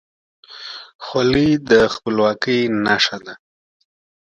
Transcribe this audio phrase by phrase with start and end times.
[1.05, 3.33] خولۍ د خپلواکۍ نښه ده.